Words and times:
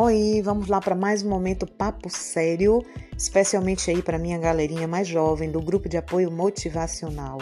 Oi, 0.00 0.40
vamos 0.44 0.68
lá 0.68 0.80
para 0.80 0.94
mais 0.94 1.24
um 1.24 1.28
momento 1.28 1.66
papo 1.66 2.08
sério, 2.08 2.84
especialmente 3.16 3.90
aí 3.90 4.00
para 4.00 4.16
minha 4.16 4.38
galerinha 4.38 4.86
mais 4.86 5.08
jovem 5.08 5.50
do 5.50 5.60
grupo 5.60 5.88
de 5.88 5.96
apoio 5.96 6.30
motivacional. 6.30 7.38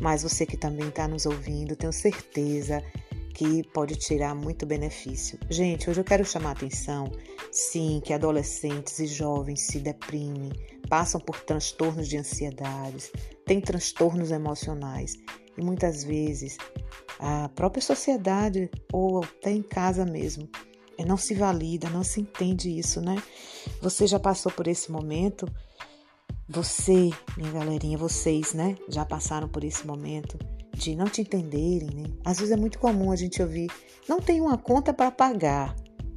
Mas 0.00 0.22
você 0.22 0.46
que 0.46 0.56
também 0.56 0.88
está 0.88 1.06
nos 1.06 1.26
ouvindo, 1.26 1.76
tenho 1.76 1.92
certeza 1.92 2.82
que 3.34 3.62
pode 3.74 3.94
tirar 3.96 4.34
muito 4.34 4.64
benefício. 4.64 5.38
Gente, 5.50 5.90
hoje 5.90 6.00
eu 6.00 6.04
quero 6.04 6.24
chamar 6.24 6.48
a 6.48 6.52
atenção, 6.52 7.12
sim, 7.52 8.00
que 8.02 8.14
adolescentes 8.14 8.98
e 9.00 9.06
jovens 9.06 9.66
se 9.66 9.78
deprimem, 9.78 10.50
passam 10.88 11.20
por 11.20 11.38
transtornos 11.40 12.08
de 12.08 12.16
ansiedades, 12.16 13.12
têm 13.44 13.60
transtornos 13.60 14.30
emocionais 14.30 15.12
e 15.58 15.62
muitas 15.62 16.04
vezes 16.04 16.56
a 17.18 17.50
própria 17.50 17.82
sociedade 17.82 18.70
ou 18.90 19.22
até 19.22 19.50
em 19.50 19.62
casa 19.62 20.06
mesmo 20.06 20.48
não 21.04 21.16
se 21.16 21.34
valida, 21.34 21.88
não 21.90 22.02
se 22.02 22.20
entende 22.20 22.76
isso, 22.76 23.00
né? 23.00 23.22
Você 23.80 24.06
já 24.06 24.18
passou 24.18 24.50
por 24.50 24.66
esse 24.66 24.90
momento? 24.90 25.46
Você, 26.48 27.10
minha 27.36 27.52
galerinha, 27.52 27.98
vocês, 27.98 28.54
né, 28.54 28.76
já 28.88 29.04
passaram 29.04 29.48
por 29.48 29.62
esse 29.64 29.86
momento 29.86 30.38
de 30.74 30.94
não 30.94 31.06
te 31.06 31.20
entenderem, 31.20 31.90
né? 31.94 32.10
Às 32.24 32.38
vezes 32.38 32.52
é 32.52 32.56
muito 32.56 32.78
comum 32.78 33.10
a 33.10 33.16
gente 33.16 33.42
ouvir: 33.42 33.70
não 34.08 34.20
tem 34.20 34.40
uma 34.40 34.56
conta 34.56 34.92
para 34.92 35.10
pagar. 35.10 35.74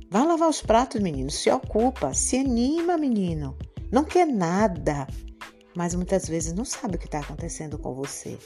Vai 0.10 0.26
lavar 0.26 0.50
os 0.50 0.62
pratos, 0.62 1.02
menino. 1.02 1.30
Se 1.30 1.50
ocupa, 1.50 2.14
se 2.14 2.38
anima, 2.38 2.98
menino. 2.98 3.58
Não 3.92 4.04
quer 4.04 4.26
nada, 4.28 5.08
mas 5.76 5.96
muitas 5.96 6.28
vezes 6.28 6.54
não 6.54 6.66
sabe 6.66 6.96
o 6.96 7.00
que 7.00 7.06
está 7.06 7.20
acontecendo 7.20 7.78
com 7.78 7.94
você. 7.94 8.38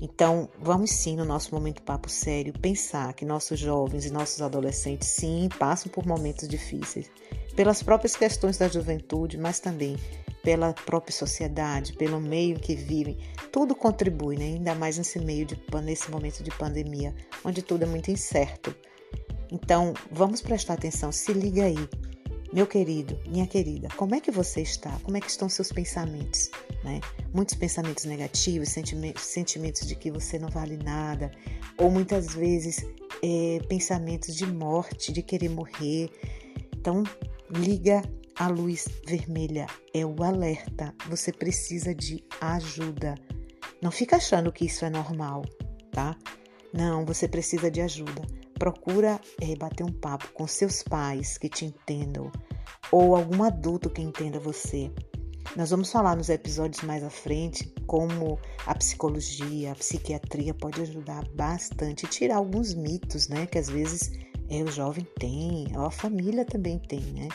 Então, 0.00 0.48
vamos 0.58 0.90
sim, 0.90 1.16
no 1.16 1.24
nosso 1.24 1.54
momento 1.54 1.82
papo 1.82 2.08
sério, 2.08 2.52
pensar 2.58 3.12
que 3.14 3.24
nossos 3.24 3.58
jovens 3.58 4.06
e 4.06 4.10
nossos 4.10 4.40
adolescentes, 4.40 5.08
sim, 5.08 5.48
passam 5.58 5.90
por 5.90 6.06
momentos 6.06 6.48
difíceis, 6.48 7.10
pelas 7.54 7.82
próprias 7.82 8.16
questões 8.16 8.56
da 8.56 8.68
juventude, 8.68 9.36
mas 9.36 9.60
também 9.60 9.96
pela 10.42 10.72
própria 10.72 11.12
sociedade, 11.12 11.92
pelo 11.94 12.20
meio 12.20 12.58
que 12.58 12.74
vivem, 12.74 13.18
tudo 13.52 13.74
contribui, 13.74 14.36
né? 14.36 14.44
ainda 14.44 14.74
mais 14.74 14.96
nesse 14.96 15.18
meio 15.18 15.44
de 15.44 15.60
nesse 15.82 16.10
momento 16.10 16.42
de 16.42 16.50
pandemia, 16.50 17.14
onde 17.44 17.62
tudo 17.62 17.82
é 17.82 17.86
muito 17.86 18.10
incerto. 18.10 18.74
Então, 19.52 19.92
vamos 20.10 20.40
prestar 20.40 20.74
atenção, 20.74 21.10
se 21.10 21.32
liga 21.32 21.64
aí. 21.64 21.88
Meu 22.52 22.66
querido, 22.66 23.16
minha 23.28 23.46
querida, 23.46 23.88
como 23.96 24.12
é 24.12 24.20
que 24.20 24.32
você 24.32 24.60
está? 24.60 24.90
Como 25.04 25.16
é 25.16 25.20
que 25.20 25.30
estão 25.30 25.48
seus 25.48 25.70
pensamentos? 25.70 26.50
Né? 26.82 27.00
Muitos 27.32 27.54
pensamentos 27.54 28.04
negativos, 28.04 28.70
sentimentos, 28.70 29.22
sentimentos 29.22 29.86
de 29.86 29.94
que 29.94 30.10
você 30.10 30.36
não 30.36 30.48
vale 30.48 30.76
nada, 30.76 31.30
ou 31.78 31.92
muitas 31.92 32.34
vezes 32.34 32.84
é, 33.22 33.60
pensamentos 33.68 34.34
de 34.34 34.46
morte, 34.46 35.12
de 35.12 35.22
querer 35.22 35.48
morrer. 35.48 36.10
Então, 36.74 37.04
liga 37.48 38.02
a 38.34 38.48
luz 38.48 38.88
vermelha 39.06 39.66
é 39.94 40.04
o 40.04 40.20
alerta. 40.24 40.92
Você 41.08 41.32
precisa 41.32 41.94
de 41.94 42.24
ajuda. 42.40 43.14
Não 43.80 43.92
fica 43.92 44.16
achando 44.16 44.50
que 44.50 44.64
isso 44.64 44.84
é 44.84 44.90
normal, 44.90 45.44
tá? 45.92 46.16
Não, 46.72 47.04
você 47.04 47.28
precisa 47.28 47.70
de 47.70 47.80
ajuda. 47.80 48.39
Procura 48.60 49.18
é, 49.40 49.56
bater 49.56 49.84
um 49.84 49.92
papo 49.92 50.28
com 50.34 50.46
seus 50.46 50.82
pais 50.82 51.38
que 51.38 51.48
te 51.48 51.64
entendam 51.64 52.30
ou 52.92 53.16
algum 53.16 53.42
adulto 53.42 53.88
que 53.88 54.02
entenda 54.02 54.38
você. 54.38 54.92
Nós 55.56 55.70
vamos 55.70 55.90
falar 55.90 56.14
nos 56.14 56.28
episódios 56.28 56.82
mais 56.82 57.02
à 57.02 57.08
frente 57.08 57.72
como 57.86 58.38
a 58.66 58.74
psicologia, 58.74 59.72
a 59.72 59.74
psiquiatria 59.74 60.52
pode 60.52 60.82
ajudar 60.82 61.26
bastante 61.30 62.04
e 62.04 62.08
tirar 62.08 62.36
alguns 62.36 62.74
mitos, 62.74 63.28
né? 63.28 63.46
Que 63.46 63.56
às 63.56 63.70
vezes 63.70 64.12
é, 64.50 64.62
o 64.62 64.70
jovem 64.70 65.08
tem, 65.18 65.68
a 65.74 65.90
família 65.90 66.44
também 66.44 66.78
tem, 66.78 67.00
né? 67.00 67.28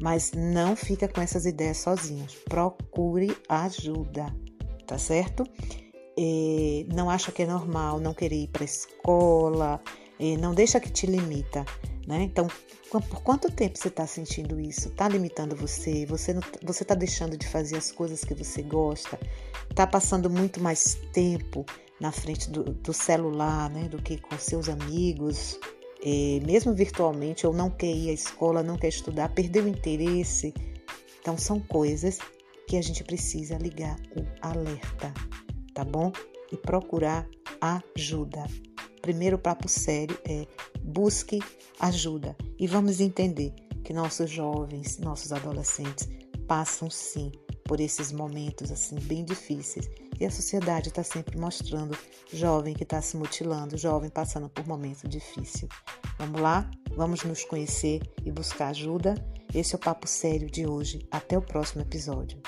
Mas 0.00 0.32
não 0.32 0.74
fica 0.74 1.06
com 1.06 1.20
essas 1.20 1.44
ideias 1.44 1.76
sozinhos. 1.76 2.36
Procure 2.48 3.36
ajuda, 3.50 4.34
tá 4.86 4.96
certo? 4.96 5.44
É, 6.18 6.86
não 6.90 7.10
acha 7.10 7.30
que 7.30 7.42
é 7.42 7.46
normal 7.46 8.00
não 8.00 8.14
querer 8.14 8.44
ir 8.44 8.48
para 8.48 8.62
a 8.62 8.64
escola, 8.64 9.82
não 10.38 10.54
deixa 10.54 10.80
que 10.80 10.90
te 10.90 11.06
limita, 11.06 11.64
né? 12.06 12.22
Então, 12.22 12.48
por 12.90 13.22
quanto 13.22 13.50
tempo 13.50 13.76
você 13.76 13.88
está 13.88 14.06
sentindo 14.06 14.60
isso? 14.60 14.88
Está 14.88 15.08
limitando 15.08 15.56
você? 15.56 16.06
Você 16.06 16.36
está 16.62 16.94
deixando 16.94 17.36
de 17.36 17.48
fazer 17.48 17.76
as 17.76 17.90
coisas 17.90 18.24
que 18.24 18.34
você 18.34 18.62
gosta? 18.62 19.18
Está 19.68 19.86
passando 19.86 20.30
muito 20.30 20.60
mais 20.60 20.94
tempo 21.12 21.66
na 22.00 22.12
frente 22.12 22.50
do, 22.50 22.64
do 22.64 22.92
celular, 22.92 23.70
né, 23.70 23.88
do 23.88 24.00
que 24.00 24.18
com 24.18 24.38
seus 24.38 24.68
amigos, 24.68 25.58
mesmo 26.44 26.74
virtualmente, 26.74 27.46
ou 27.46 27.52
não 27.52 27.70
quer 27.70 27.92
ir 27.92 28.10
à 28.10 28.12
escola, 28.12 28.62
não 28.62 28.76
quer 28.76 28.88
estudar, 28.88 29.30
perdeu 29.30 29.64
o 29.64 29.68
interesse. 29.68 30.52
Então, 31.20 31.38
são 31.38 31.58
coisas 31.58 32.18
que 32.68 32.76
a 32.76 32.82
gente 32.82 33.02
precisa 33.02 33.56
ligar 33.56 33.96
o 34.16 34.24
alerta, 34.46 35.12
tá 35.72 35.84
bom? 35.84 36.12
E 36.52 36.56
procurar 36.56 37.26
ajuda. 37.60 38.44
Primeiro 39.04 39.36
papo 39.36 39.68
sério 39.68 40.18
é 40.24 40.46
busque 40.80 41.38
ajuda 41.78 42.34
e 42.58 42.66
vamos 42.66 43.00
entender 43.00 43.52
que 43.84 43.92
nossos 43.92 44.30
jovens, 44.30 44.96
nossos 44.96 45.30
adolescentes 45.30 46.08
passam 46.48 46.88
sim 46.88 47.30
por 47.66 47.80
esses 47.80 48.10
momentos 48.10 48.72
assim 48.72 48.98
bem 49.00 49.22
difíceis 49.22 49.90
e 50.18 50.24
a 50.24 50.30
sociedade 50.30 50.88
está 50.88 51.02
sempre 51.02 51.38
mostrando 51.38 51.94
jovem 52.32 52.72
que 52.72 52.82
está 52.82 53.02
se 53.02 53.18
mutilando, 53.18 53.76
jovem 53.76 54.08
passando 54.08 54.48
por 54.48 54.66
momento 54.66 55.06
difícil. 55.06 55.68
Vamos 56.18 56.40
lá? 56.40 56.70
Vamos 56.96 57.24
nos 57.24 57.44
conhecer 57.44 58.00
e 58.24 58.32
buscar 58.32 58.68
ajuda? 58.68 59.22
Esse 59.54 59.74
é 59.74 59.76
o 59.76 59.80
Papo 59.80 60.08
Sério 60.08 60.50
de 60.50 60.66
hoje. 60.66 61.06
Até 61.10 61.36
o 61.36 61.42
próximo 61.42 61.82
episódio. 61.82 62.40